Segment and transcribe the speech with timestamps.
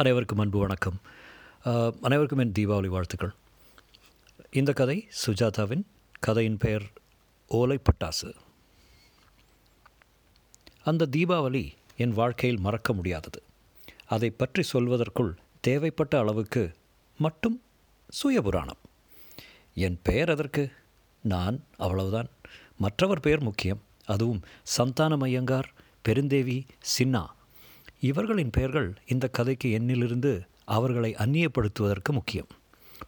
[0.00, 0.98] அனைவருக்கும் அன்பு வணக்கம்.
[2.06, 3.32] அனைவருக்கும் என் தீபாவளி வாழ்த்துக்கள்.
[4.50, 5.82] இந்த கதை சுஜாதாவின்
[6.20, 6.86] கதையின் பெயர்
[7.48, 8.34] ஓலை பட்டாசு.
[10.84, 11.64] அந்த தீபாவளி
[11.96, 13.42] என் வாழ்க்கையில் மறக்க முடியாதது.
[14.06, 16.64] அதை பற்றி சொல்வதற்குள் தேவைப்பட்ட அளவுக்கு
[17.18, 17.62] மட்டும்
[18.22, 18.80] சுயபுராணம்.
[19.74, 20.64] என் பெயர் அதற்கு
[21.22, 22.30] நான் அவ்வளவுதான்.
[22.78, 23.82] மற்றவர் பெயர் முக்கியம்.
[24.06, 24.42] அதுவும்
[24.76, 25.70] சந்தானம் ஐயங்கார்
[26.08, 26.58] பெருந்தேவி
[26.96, 27.26] சின்னா.
[28.00, 32.46] இவர்களின் பெயர்கள் இந்த கதைக்கு எண்ணிலிருந்து அவர்களை அந்நியப்படுத்துவதற்கு முக்கியம்.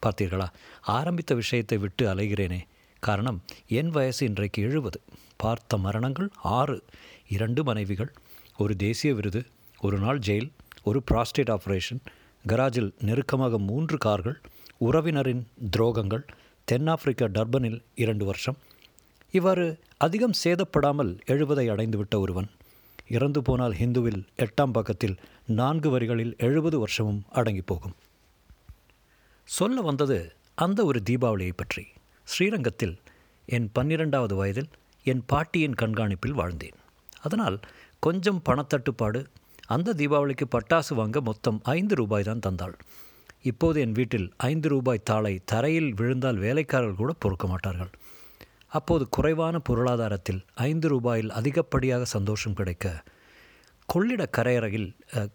[0.07, 0.47] பார்த்தீர்களா?
[0.81, 2.61] ஆரம்பித்த விஷயத்தை விட்டு அலைகிறேனே.
[3.01, 5.01] காரணம் என் வயசு இன்றைக்கு எழுபது.
[5.37, 6.85] பார்த்த மரணங்கள் ஆறு.
[7.29, 8.13] இரண்டு மனைவிகள்
[8.59, 9.45] ஒரு தேசிய விருது
[9.81, 10.51] ஒரு நாள் ஜெயில்
[10.85, 12.03] ஒரு ப்ராஸ்டேட் ஆப்ரேஷன்
[12.49, 14.41] கராஜில் நெருக்கமாக மூன்று கார்கள்
[14.81, 15.43] உறவினரின்
[15.77, 16.25] துரோகங்கள்
[16.65, 18.57] தென்னாப்பிரிக்கா டர்பனில் இரண்டு வருஷம்.
[19.31, 22.49] இவ்வாறு அதிகம் சேதப்படாமல் எழுபதை அடைந்துவிட்ட ஒருவன்
[23.17, 25.17] இறந்து போனால் ஹிந்துவில் எட்டாம் பக்கத்தில்
[25.61, 27.97] நான்கு வரிகளில் எழுபது வருஷமும் அடங்கி போகும்.
[29.49, 30.19] சொல்ல வந்தது
[30.65, 31.85] அந்த ஒரு தீபாவளியை பற்றி.
[32.29, 32.97] ஸ்ரீரங்கத்தில்
[33.49, 34.71] என் பன்னிரெண்டாவது வயதில்
[35.07, 36.79] என் பாட்டியின் கண்காணிப்பில் வாழ்ந்தேன்.
[37.21, 37.57] அதனால்
[38.03, 39.21] கொஞ்சம் பணத்தட்டுப்பாடு
[39.75, 42.77] அந்த தீபாவளிக்கு பட்டாசு வாங்க மொத்தம் ஐந்து ரூபாய் தான் தந்தாள்.
[43.51, 47.93] இப்போது என் வீட்டில் ஐந்து ரூபாய் தாளை தரையில் விழுந்தால் வேலைக்காரர்கள் கூட பொறுக்க மாட்டார்கள்.
[48.77, 52.87] அப்போது குறைவான பொருளாதாரத்தில் ஐந்து ரூபாயில் அதிகப்படியாக சந்தோஷம் கிடைக்க
[53.89, 54.89] கொள்ளிட கரையறையில்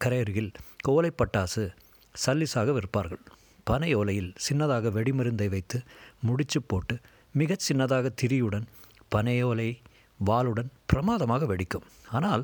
[0.03, 0.51] கரையருகில்
[0.85, 1.63] கோலை பட்டாசு
[2.25, 3.21] சல்லிஸாக விற்பார்கள்.
[3.69, 5.77] பனை ஓலையில் சின்னதாக வெடிமருந்தை வைத்து
[6.27, 6.95] முடிச்சு போட்டு
[7.33, 8.65] மிகச் சின்னதாக திரியுடன்
[9.15, 9.69] பனையோலை
[10.19, 11.85] வாளுடன் பிரமாதமாக வெடிக்கும்.
[12.17, 12.43] ஆனால்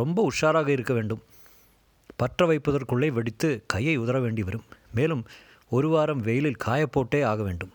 [0.00, 1.22] ரொம்ப உஷாராக இருக்க வேண்டும்.
[2.20, 4.66] பற்ற வைப்பதற்குள்ளே வெடித்து கையை உதற வேண்டி வரும்
[4.98, 5.22] மேலும்
[5.76, 7.72] ஒரு வாரம் வெயிலில் காயப்போட்டே ஆக வேண்டும்.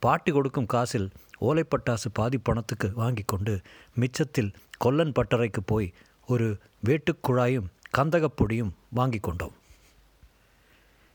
[0.00, 1.08] பாட்டி கொடுக்கும் காசில்
[1.40, 3.60] ஓலைப்பட்டாசு பாதி பணத்துக்கு வாங்கி கொண்டு
[3.96, 5.92] மிச்சத்தில் கொல்லன் பட்டறைக்கு போய்
[6.28, 9.54] ஒரு வேட்டுக்குழாயும் கந்தகப் பொடியும் வாங்கி கொண்டோம்.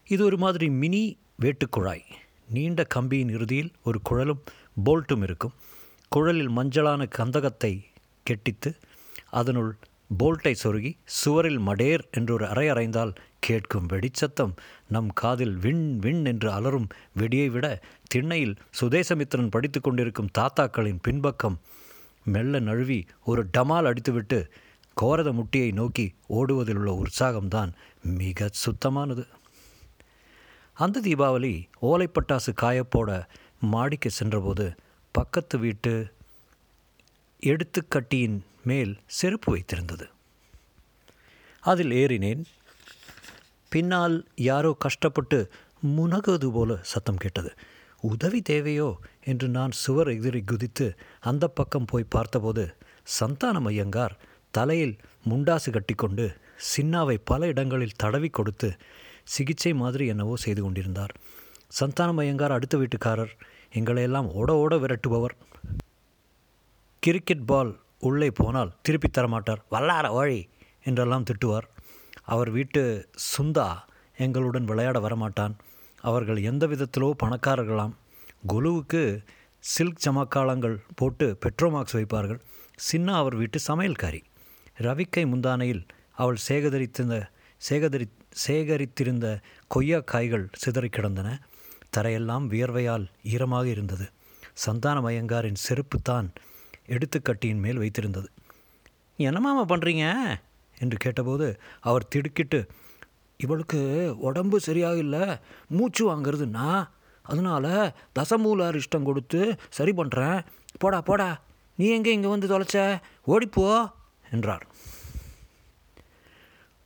[0.08, 2.06] இது ஒரு மாதிரி மினி வேட்டுக்குழாய்
[2.50, 4.44] நீண்ட கம்பியின் இறுதியில் ஒரு குழலும்
[4.86, 5.54] போல்ட்டும் இருக்கும்.
[6.12, 7.74] குழலில் மஞ்சளான கந்தகத்தை
[8.26, 8.70] கெட்டித்து
[9.32, 9.72] அதனுள்
[10.20, 13.14] போல்ட்டை சொருகி சுவரில் மடேர் என்றொரு அறை அறைந்தால்
[13.48, 14.54] கேட்கும் வெடிச்சத்தம்
[14.88, 16.88] நம் காதில் விண் விண் என்று அலறும்
[17.20, 17.68] வெடியை விட
[18.08, 21.58] திண்ணையில் சுதேசமித்திரன் படித்து கொண்டிருக்கும் தாத்தாக்களின் பின்பக்கம்.
[22.24, 24.40] மெல்ல நழுவி ஒரு டமால் அடித்துவிட்டு
[25.02, 29.26] கோரத முட்டியை நோக்கி ஓடுவதில் உள்ள உற்சாகம்தான் மிக சுத்தமானது.
[30.74, 33.12] அந்த தீபாவளி ஓலைப்பட்டாசு காயப்போட
[33.60, 34.66] மாடிக்கு சென்றபோது
[35.12, 35.94] பக்கத்து வீட்டு
[37.42, 40.06] எடுத்துக்கட்டியின் மேல் செருப்பு வைத்திருந்தது.
[41.60, 42.44] அதில் ஏறினேன்.
[43.72, 45.38] பின்னால் யாரோ கஷ்டப்பட்டு
[45.88, 47.52] முனகுவது போல சத்தம் கேட்டது.
[48.04, 48.90] உதவி தேவையோ?
[49.24, 50.88] என்று நான் சுவர் எதிரி குதித்து
[51.20, 52.64] அந்த பக்கம் போய் பார்த்தபோது
[53.20, 54.16] சந்தானம் ஐயங்கார்
[54.52, 54.96] தலையில்
[55.30, 56.26] முண்டாசு கட்டிக்கொண்டு
[56.70, 58.70] சின்னாவை பல இடங்களில் தடவி கொடுத்து
[59.24, 61.14] சிகிச்சை மாதிரி என்னவோ செய்து கொண்டிருந்தார்.
[61.80, 63.34] சந்தானம் ஐயங்கார் அடுத்த வீட்டுக்காரர்
[63.74, 65.36] எங்களையெல்லாம் ஓட ஓட விரட்டுபவர்.
[67.04, 69.62] கிரிக்கெட் பால் உள்ளே போனால் திருப்பி தரமாட்டார்.
[69.72, 70.40] வல்லார ஓழி!
[70.84, 71.68] என்றெல்லாம் திட்டுவார்.
[72.26, 72.82] அவர் வீட்டு
[73.30, 73.68] சுந்தா
[74.18, 75.54] எங்களுடன் விளையாட வரமாட்டான்.
[76.02, 77.94] அவர்கள் எந்த விதத்திலோ பணக்காரர்களாம்.
[78.48, 79.04] குலுவுக்கு
[79.60, 82.40] சில்க் ஜமக்காலங்கள் போட்டு பெட்ரோமாக்ஸ் வைப்பார்கள்.
[82.90, 84.22] சின்ன அவர் வீட்டு சமையல்காரி.
[84.78, 85.84] ரவிக்கை முந்தானையில்
[86.22, 87.18] அவள் சேகரித்திருந்த
[87.70, 88.08] சேகரி
[88.46, 89.28] சேகரித்திருந்த
[89.68, 91.30] கொய்யா காய்கள் சிதறி கிடந்தன.
[91.98, 94.06] தரையெல்லாம் வியர்வையால் ஈரமாக இருந்தது.
[94.66, 96.28] சந்தானம் மயங்காரின் செருப்பு தான்
[96.96, 98.30] எடுத்துக்கட்டியின் மேல் வைத்திருந்தது.
[99.20, 100.06] என்னமாமா பண்ணுறீங்க
[100.80, 102.68] என்று கேட்டபோது அவர் திடுக்கிட்டு
[103.38, 105.38] இவளுக்கு உடம்பு சரியாக இல்லை
[105.68, 106.88] மூச்சு வாங்குறதுன்னா
[107.22, 110.46] அதனால் தசமூலார் இஷ்டம் கொடுத்து சரி பண்ணுறேன்
[110.78, 111.42] போடா போடா.
[111.76, 113.02] நீ எங்கே இங்கே வந்து தொலைச்ச?
[113.28, 113.92] ஓடிப்போ
[114.32, 114.68] என்றார்.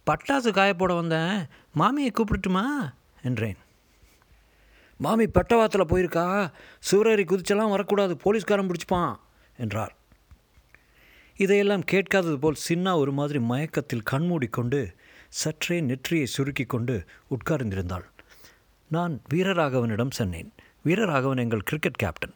[0.08, 1.48] பட்டாசு காயப்போட வந்தேன்.
[1.76, 3.58] மாமியை கூப்பிட்டுட்டுமா என்றேன்.
[4.98, 6.52] மாமி பட்டவாத்தில் போயிருக்கா.
[6.92, 8.16] சிவரேறி குதிச்செல்லாம் வரக்கூடாது.
[8.16, 9.16] போலீஸ்காரன் பிடிச்சிப்பான்
[9.58, 9.94] என்றார்.
[11.40, 14.96] இதையெல்லாம் கேட்காதது போல் சின்னா ஒரு மாதிரி மயக்கத்தில் கண்மூடிக்கொண்டு
[15.30, 18.04] சற்றே நெற்றியை சுருக்கி கொண்டு உட்கார்ந்திருந்தாள்.
[18.88, 20.54] நான் வீரராகவனிடம் சொன்னேன்.
[20.86, 22.34] வீரராகவன் எங்கள் கிரிக்கெட் கேப்டன்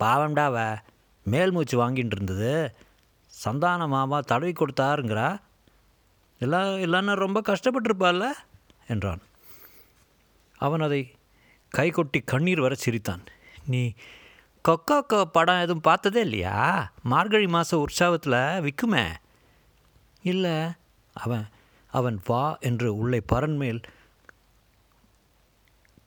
[0.00, 0.78] பாவம்டாவ
[1.22, 2.74] மேல் மூச்சு வாங்கிட்டு இருந்தது.
[3.26, 5.40] சந்தான மாமா தடவி கொடுத்தாருங்கிறா.
[6.38, 8.32] எல்லாம் இல்லைன்னா ரொம்ப கஷ்டப்பட்டிருப்பாள்ல?
[8.88, 9.20] என்றான்.
[10.56, 11.14] அவன் அதை
[11.68, 13.22] கை கொட்டி கண்ணீர் வர சிரித்தான்.
[13.64, 13.92] நீ
[14.64, 16.56] கொக்கோ படம் எதுவும் பார்த்ததே இல்லையா?
[17.02, 19.04] மார்கழி மாத உற்சாகத்தில் விற்குமே
[20.22, 20.56] இல்லை
[21.16, 21.46] அவன்
[21.92, 23.80] அவன் வா என்று உள்ளே பரன்மேல்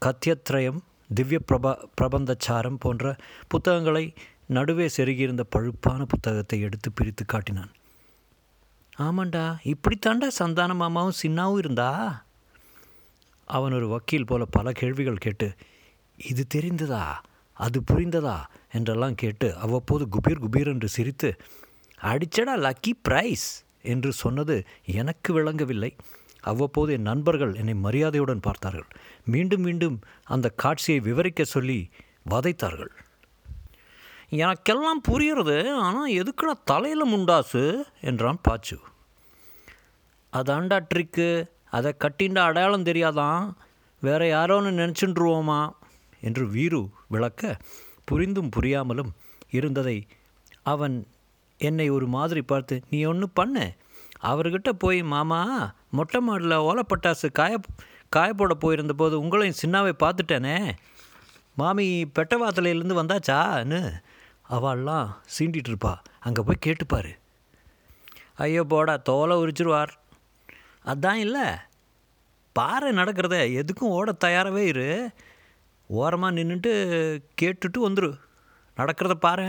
[0.01, 0.79] கத்தியத்ரயம்
[1.13, 3.15] திவ்ய பிரப பிரபந்தச்சாரம் போன்ற
[3.47, 4.13] புத்தகங்களை
[4.47, 7.71] நடுவே செருகியிருந்த பழுப்பான புத்தகத்தை எடுத்து பிரித்து காட்டினான்.
[8.99, 11.89] ஆமாண்டா இப்படித்தாண்டா சந்தான மாமாவும் சின்னாவும் இருந்தா?
[13.47, 15.47] அவன் ஒரு வக்கீல் போல பல கேள்விகள் கேட்டு
[16.17, 17.05] இது தெரிந்ததா?
[17.57, 18.37] அது புரிந்ததா?
[18.71, 21.29] என்றெல்லாம் கேட்டு அவ்வப்போது குபீர் குபீர் என்று சிரித்து
[22.01, 23.47] அடிச்சடா லக்கி பிரைஸ்!
[23.83, 24.55] என்று சொன்னது
[24.93, 25.89] எனக்கு விளங்கவில்லை.
[26.43, 28.89] அவ்வப்போது என் நண்பர்கள் என்னை மரியாதையுடன் பார்த்தார்கள்.
[29.25, 31.79] மீண்டும் மீண்டும் அந்த காட்சியை விவரிக்க சொல்லி
[32.29, 32.91] வதைத்தார்கள்.
[34.35, 37.63] எனக்கெல்லாம் புரியுறது ஆனால் எதுக்குடா தலையில் முண்டாசு?
[38.01, 38.77] என்றான் பாச்சு.
[40.33, 41.27] அதாண்டா ட்ரிக்கு
[41.69, 43.43] அதை கட்டின்ற அடையாளம் தெரியாதான்
[44.01, 45.61] வேற யாரோன்னு நினச்சின்றுவோமா?
[46.27, 47.57] என்று வீரு விளக்க
[48.09, 49.11] புரிந்தும் புரியாமலும்
[49.57, 49.97] இருந்ததை
[50.71, 50.95] அவன்
[51.59, 53.65] என்னை ஒரு மாதிரி பார்த்து நீ ஒன்று பண்ணு.
[54.31, 55.39] அவர்கிட்ட போய் மாமா
[55.97, 57.53] மொட்டை மாடில் ஓலப்பட்டாசு காய
[58.15, 60.57] காயப்போட போயிருந்த போது உங்களையும் சின்னாவை பார்த்துட்டேனே.
[61.55, 61.87] மாமி
[62.17, 63.81] பெட்டவாத்தலையிலேருந்து வந்தாச்சான்னு
[64.49, 65.93] அவள்லாம் சீண்டிட்டு இருப்பா.
[66.19, 67.11] அங்கே போய் கேட்டுப்பார்
[68.43, 69.93] ஐயோ போடா தோலை உரிச்சிருவார்.
[70.85, 71.47] அதான் இல்லை.
[72.55, 74.87] பாறை நடக்கிறத எதுக்கும் ஓட தயாராகவே இரு.
[75.99, 76.73] ஓரமாக நின்றுட்டு
[77.41, 78.11] கேட்டுட்டு வந்துரு.
[78.77, 79.47] நடக்கிறத பாரு.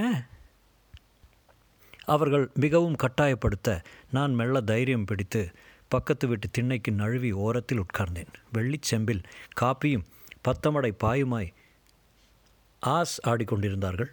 [2.04, 3.68] அவர்கள் மிகவும் கட்டாயப்படுத்த
[4.10, 5.42] நான் மெல்ல தைரியம் பிடித்து
[5.88, 8.32] பக்கத்து வீட்டு திண்ணைக்கு நழுவி ஓரத்தில் உட்கார்ந்தேன்.
[8.54, 9.22] வெள்ளிச்செம்பில்
[9.60, 10.04] காப்பியும்
[10.48, 11.50] பத்தமடை பாயுமாய்
[12.82, 14.10] ஆஸ் ஆடிக்கொண்டிருந்தார்கள்.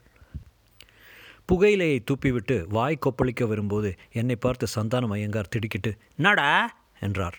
[1.50, 6.54] புகையிலையை தூப்பிவிட்டு வாய் கொப்பளிக்க வரும்போது என்னை பார்த்து சந்தானம் ஐயங்கார் திடுக்கிட்டு நடா
[7.00, 7.38] என்றார்.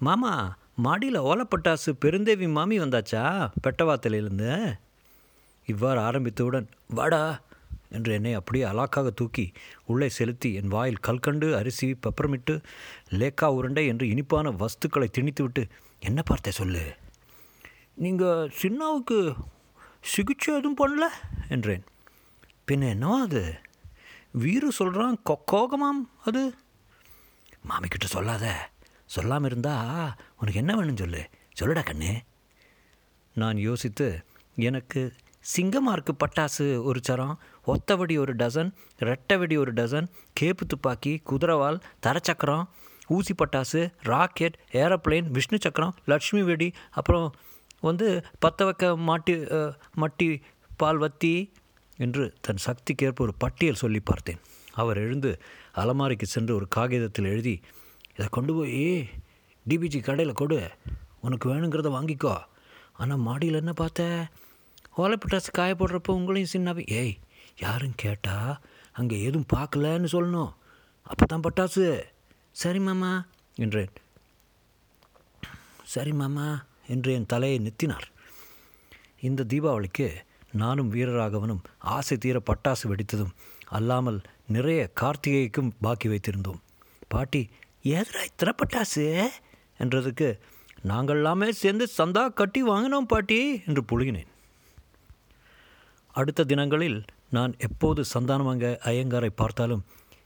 [0.00, 0.32] மாமா
[0.78, 3.50] மாடியில் ஓலப்பட்டாசு பெருந்தேவி மாமி வந்தாச்சா?
[3.62, 4.78] பெட்டவாத்திலிருந்து
[5.66, 7.40] இவ்வாறு ஆரம்பித்தவுடன் வாடா
[7.88, 9.52] என்று என்னை அப்படியே அலாக்காக தூக்கி
[9.86, 12.62] உள்ளே செலுத்தி என் வாயில் கல்கண்டு அரிசி பெப்பரமிட்டு
[13.10, 15.68] லேக்கா உருண்டை என்று இனிப்பான வஸ்துக்களை திணித்துவிட்டு
[16.00, 16.94] என்ன பார்த்தே சொல்லு?
[17.94, 19.34] நீங்கள் சின்னாவுக்கு
[20.00, 21.04] சிகிச்சை எதுவும் பண்ணல?
[21.48, 21.84] என்றேன்.
[22.68, 23.54] பின்ன என்னவோ அது?
[24.38, 26.54] வீரு சொல்கிறான் கொக்கோகமாம் அது?
[27.68, 28.70] மாமிக்கிட்ட சொல்லாத.
[29.14, 29.74] சொல்லாமல் இருந்தா
[30.40, 31.22] உனக்கு என்ன வேணும்னு சொல்லு.
[31.58, 32.12] சொல்லுடா கண்ணு.
[33.42, 34.08] நான் யோசித்து
[34.66, 35.02] எனக்கு
[35.54, 37.34] சிங்கமார்க்கு பட்டாசு ஒரு சரம்
[37.72, 38.70] ஒத்தவடி ஒரு டசன்
[39.08, 40.08] ரெட்டவடி ஒரு டசன்
[40.40, 42.64] கேப்பு துப்பாக்கி குதிரவால் தரச்சக்கரம்
[43.16, 47.28] ஊசி பட்டாசு ராக்கெட் ஏரோப்ளேன் விஷ்ணு சக்கரம் லட்சுமி வெடி அப்புறம்
[47.80, 48.08] வந்து
[48.44, 49.34] பத்த வைக்க மாட்டி
[50.02, 50.28] மட்டி
[50.76, 51.34] பால் வத்தி
[52.04, 54.40] என்று தன் சக்திக்கேற்ப ஒரு பட்டியல் சொல்லி பார்த்தேன்.
[54.80, 55.30] அவர் எழுந்து
[55.74, 57.54] அலமாரிக்கு சென்று ஒரு காகிதத்தில் எழுதி
[58.18, 58.84] இதை கொண்டு போய்
[59.66, 60.60] டிபிஜி கடையில் கொடு.
[61.26, 62.32] உனக்கு வேணுங்கிறத வாங்கிக்கோ.
[63.00, 64.04] ஆனால் மாடியில் என்ன பார்த்த?
[65.02, 66.84] ஓலைப்பட்டாசு காய போடுறப்போ உங்களையும் சின்னவே.
[67.00, 67.14] ஏய்
[67.64, 68.36] யாரும் கேட்டா
[68.98, 70.52] அங்கே எதுவும் பார்க்கலன்னு சொல்லணும்.
[71.10, 71.84] அப்போ தான் பட்டாசு.
[72.62, 73.10] சரி மாமா
[73.64, 73.92] என்றேன்.
[75.92, 76.48] சரி மாமா
[76.94, 78.08] என்று என் தலையை நிறுத்தினார்
[79.28, 80.08] இந்த தீபாவளிக்கு
[80.62, 81.62] நானும் வீரராகவனும்
[81.94, 83.32] ஆசை தீர பட்டாசு வெடித்ததும்
[83.78, 84.20] அல்லாமல்
[84.56, 86.60] நிறைய கார்த்திகைக்கும் பாக்கி வைத்திருந்தோம்.
[87.14, 87.42] பாட்டி
[87.82, 89.28] ஏதுடா இத்தனை பட்டாசு?
[89.78, 90.38] என்றதுக்கு
[91.06, 94.26] எல்லாமே சேர்ந்து சந்தா கட்டி வாங்கினோம் பாட்டி என்று புழுகினேன்.
[96.12, 99.84] அடுத்த தினங்களில் நான் எப்போது சந்தானமங்க ஐயங்காரை பார்த்தாலும்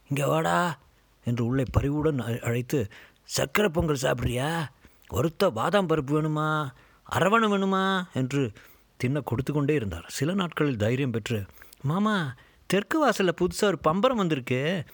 [0.09, 0.79] இங்கே வாடா
[1.25, 2.89] என்று உள்ளே பரிவுடன் அழைத்து
[3.25, 4.67] சர்க்கரை பொங்கல் சாப்பிட்றியா?
[5.11, 6.71] ஒருத்த பாதாம் பருப்பு வேணுமா?
[7.11, 8.03] அரவணை வேணுமா?
[8.15, 8.53] என்று
[8.97, 10.05] தின்ன கொடுத்து கொண்டே இருந்தார்.
[10.09, 11.45] சில நாட்களில் தைரியம் பெற்று
[11.83, 12.35] மாமா
[12.67, 14.85] தெற்கு வாசலில் புதுசாக ஒரு பம்பரம் வந்திருக்கு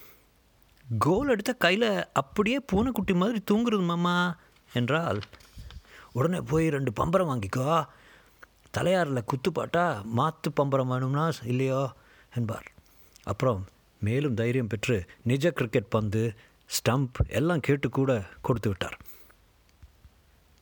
[0.99, 4.37] கோல் எடுத்த கையில் அப்படியே பூனைக்குட்டி மாதிரி தூங்குறது மாமா
[4.75, 5.21] என்றால்
[6.13, 7.87] உடனே போய் ரெண்டு பம்பரம் வாங்கிக்கோ.
[8.71, 11.93] தலையாரில் குத்துப்பாட்டா மாற்று பம்பரம் வேணும்னா இல்லையோ
[12.35, 12.73] என்பார்.
[13.25, 13.67] அப்புறம்
[14.01, 16.35] மேலும் தைரியம் பெற்று நிஜ கிரிக்கெட் பந்து
[16.67, 18.99] ஸ்டம்ப் எல்லாம் கேட்டு கூட கொடுத்து விட்டார்.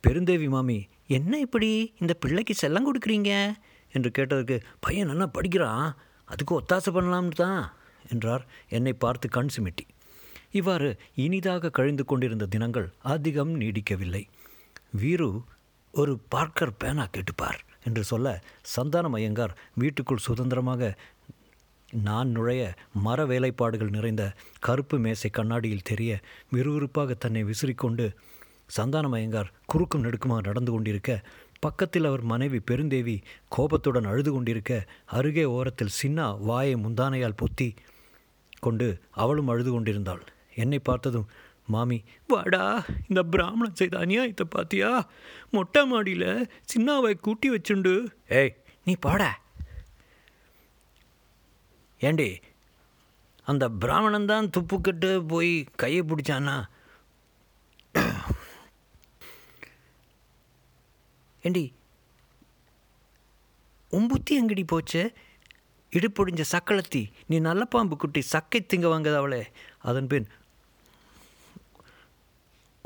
[0.06, 1.94] பெருந்தேவி மாமி என்ன இப்படி?
[1.98, 3.54] இந்த பிள்ளைக்கு செல்லம் கொடுக்குறீங்க?
[3.92, 5.96] என்று கேட்டதற்கு பையன் நல்லா படிக்கிறான்.
[6.24, 7.72] அதுக்கு ஒத்தாசை பண்ணலாம்னு தான்
[8.10, 8.46] என்றார்.
[8.68, 9.86] என்னை பார்த்து கண் சிமிட்டி.
[10.52, 14.22] இவ்வாறு இனிதாக கழிந்து கொண்டிருந்த தினங்கள் அதிகம் நீடிக்கவில்லை.
[15.02, 15.28] வீரு
[15.94, 18.42] ஒரு பார்க்கர் பேனா கேட்டுப்பார் என்று சொல்ல
[18.76, 20.90] சந்தானம் ஐயங்கார் வீட்டுக்குள் சுதந்திரமாக
[21.92, 22.62] நான் நுழைய
[22.92, 26.20] மர வேலைப்பாடுகள் நிறைந்த கருப்பு மேசை கண்ணாடியில் தெரிய
[26.52, 28.06] விறுவிறுப்பாக தன்னை விசிறிக்கொண்டு
[28.76, 31.22] சந்தானம் ஐயங்கார் குறுக்கும் நெடுக்குமாக நடந்து கொண்டிருக்க
[31.60, 34.72] பக்கத்தில் அவர் மனைவி பெருந்தேவி கோபத்துடன் அழுது கொண்டிருக்க
[35.04, 37.68] அருகே ஓரத்தில் சின்னா வாயை முந்தானையால் பொத்தி
[38.60, 40.24] கொண்டு அவளும் அழுது கொண்டிருந்தாள்.
[40.62, 41.28] என்னை பார்த்ததும்
[41.72, 41.98] மாமி
[42.32, 42.64] வாடா
[43.08, 44.90] இந்த பிராமணன் செய்த அநியாயத்தை பாத்தியா?
[45.54, 46.30] மொட்டை மாடியில்
[46.70, 47.94] சின்னாவை கூட்டி வச்சுண்டு.
[48.40, 48.52] ஏய்
[48.86, 49.22] நீ பாட.
[52.00, 52.30] ஏண்டி
[53.50, 56.56] அந்த பிராமணன் தான் துப்புக்கட்டு போய் கையை பிடிச்சானா
[61.44, 61.64] ஏண்டி
[63.92, 65.02] உம்புத்தி அங்கடி எங்கடி போச்சு?
[65.92, 69.42] இடுப்பொடிஞ்ச சக்களத்தி நீ நல்ல பாம்பு குட்டி சக்கை திங்க வாங்குது அவளே
[69.90, 70.26] அதன் பின்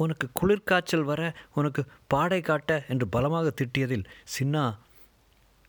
[0.02, 1.23] உனக்கு குளிர்காய்ச்சல் வர
[1.54, 4.64] உனக்கு பாடை காட்ட என்று பலமாக திட்டியதில் சின்னா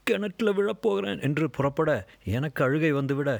[0.08, 1.90] கிணற்றில் விழப்போகிறேன் என்று புறப்பட
[2.38, 3.32] எனக்கு அழுகை வந்துவிட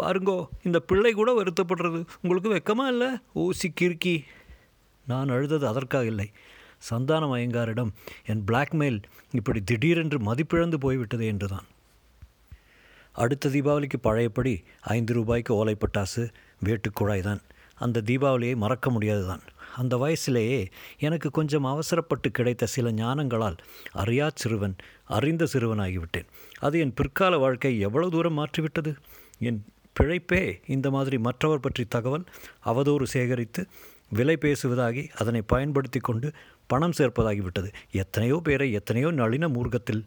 [0.00, 2.00] பாருங்கோ இந்த பிள்ளை கூட வருத்தப்படுறது.
[2.22, 3.08] உங்களுக்கு வெக்கமா இல்லை?
[3.42, 4.14] ஊசி கிறுக்கி.
[5.06, 6.28] நான் அழுதது அதற்காக இல்லை.
[6.90, 7.90] சந்தானம் ஐயங்காரிடம்
[8.30, 8.98] என் பிளாக்மெயில்
[9.32, 11.66] இப்படி திடீரென்று மதிப்பிழந்து போய்விட்டது என்றுதான்.
[13.14, 14.54] அடுத்த தீபாவளிக்கு பழையபடி
[14.96, 16.22] ஐந்து ரூபாய்க்கு ஓலை பட்டாசு
[16.64, 17.42] வேட்டுக்குழாய் தான்.
[17.84, 19.44] அந்த தீபாவளியை மறக்க முடியாது தான்
[19.76, 20.66] அந்த வயசிலேயே
[20.98, 23.58] எனக்கு கொஞ்சம் அவசரப்பட்டு கிடைத்த சில ஞானங்களால்
[23.92, 26.28] அறியா சிறுவன் அறிந்த சிறுவனாகிவிட்டேன்.
[26.58, 28.94] அது என் பிற்கால வாழ்க்கை எவ்வளவு தூரம் மாற்றிவிட்டது?
[29.38, 29.64] என்
[30.00, 32.24] பிழைப்பே இந்த மாதிரி மற்றவர் பற்றி தகவல்
[32.66, 33.66] அவதூறு சேகரித்து
[34.08, 36.32] விலை பேசுவதாகி அதனை பயன்படுத்தி கொண்டு
[36.66, 37.68] பணம் சேர்ப்பதாகிவிட்டது.
[37.92, 40.02] எத்தனையோ பேரை எத்தனையோ நளின மூர்க்கத்தில்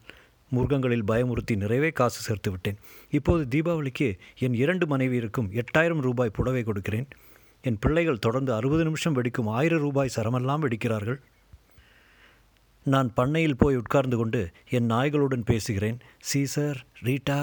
[0.55, 2.77] மூர்க்கங்களில் பயமுறுத்தி நிறைவே காசு சேர்த்து விட்டேன்
[3.09, 4.07] இப்போது தீபாவளிக்கு
[4.39, 7.07] என் இரண்டு மனைவியருக்கும் எட்டாயிரம் ரூபாய் புடவை கொடுக்கிறேன்.
[7.67, 11.19] என் பிள்ளைகள் தொடர்ந்து அறுபது நிமிஷம் வெடிக்கும் ஆயிரம் ரூபாய் சரமெல்லாம் வெடிக்கிறார்கள்.
[12.85, 14.41] நான் பண்ணையில் போய் உட்கார்ந்து கொண்டு
[14.77, 15.97] என் நாய்களுடன் பேசுகிறேன்.
[16.29, 17.39] சீசர் ரீட்டா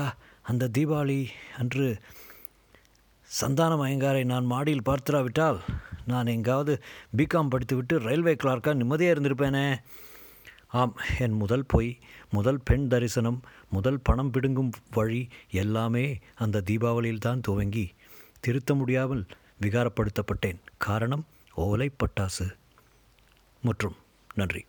[0.50, 1.20] அந்த தீபாவளி
[1.60, 1.88] அன்று
[3.30, 5.58] சந்தானம் மயங்காரை நான் மாடியில் பார்த்துராவிட்டால்
[6.12, 6.72] நான் எங்காவது
[7.18, 9.66] பிகாம் படித்துவிட்டு ரயில்வே கிளார்க்காக நிம்மதியாக இருந்திருப்பேனே.
[10.80, 11.90] ஆம் என் முதல் பொய்
[12.36, 13.38] முதல் பெண் தரிசனம்
[13.76, 15.22] முதல் பணம் பிடுங்கும் வழி
[15.62, 16.06] எல்லாமே
[16.44, 17.86] அந்த தீபாவளியில் தான் துவங்கி.
[18.44, 19.24] திருத்த முடியாமல்
[19.62, 20.58] விகாரப்படுத்தப்பட்டேன்.
[20.78, 22.54] காரணம் ஓலை பட்டாசு.
[23.62, 23.96] மற்றும்
[24.34, 24.64] நன்றி.